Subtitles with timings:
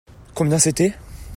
[0.33, 0.95] Combien c'était?